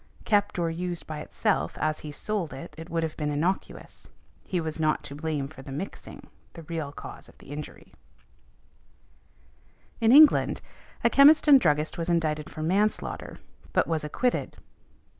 Kept 0.25 0.57
or 0.57 0.71
used 0.71 1.05
by 1.05 1.19
itself, 1.19 1.77
as 1.77 1.99
he 1.99 2.11
sold 2.11 2.53
it, 2.53 2.73
it 2.75 2.89
would 2.89 3.03
have 3.03 3.15
been 3.17 3.29
innocuous. 3.29 4.07
He 4.43 4.59
was 4.59 4.79
not 4.79 5.03
to 5.03 5.13
blame 5.13 5.47
for 5.47 5.61
the 5.61 5.71
mixing, 5.71 6.25
the 6.53 6.63
real 6.63 6.91
cause 6.91 7.29
of 7.29 7.37
the 7.37 7.51
injury. 7.51 7.93
In 9.99 10.11
England, 10.11 10.59
a 11.03 11.09
chemist 11.11 11.47
and 11.47 11.61
druggist 11.61 11.99
was 11.99 12.09
indicted 12.09 12.49
for 12.49 12.63
manslaughter, 12.63 13.37
but 13.73 13.85
was 13.85 14.03
acquitted. 14.03 14.57